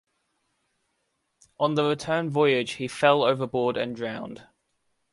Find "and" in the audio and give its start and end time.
3.77-3.95